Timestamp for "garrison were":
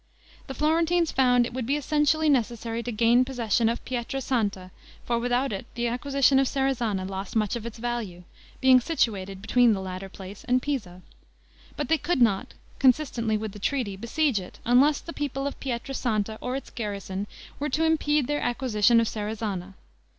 16.71-17.69